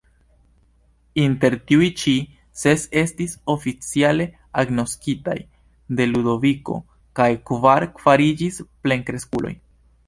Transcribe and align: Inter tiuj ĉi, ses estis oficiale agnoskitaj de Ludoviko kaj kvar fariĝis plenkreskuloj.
Inter 1.23 1.55
tiuj 1.71 1.89
ĉi, 2.03 2.13
ses 2.63 2.85
estis 3.03 3.37
oficiale 3.55 4.27
agnoskitaj 4.63 5.39
de 6.01 6.09
Ludoviko 6.15 6.83
kaj 7.21 7.31
kvar 7.53 7.91
fariĝis 8.09 8.61
plenkreskuloj. 8.87 9.57